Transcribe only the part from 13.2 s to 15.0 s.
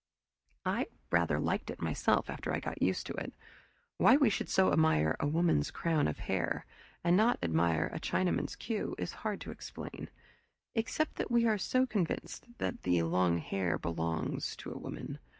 hair "belongs" to a